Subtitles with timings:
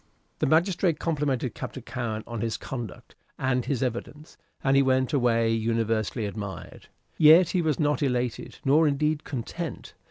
[0.39, 5.51] The magistrate complimented Captain Cowen on his conduct and his evidence, and he went away
[5.53, 6.87] universally admired.
[7.19, 9.93] Yet he was not elated, nor indeed content.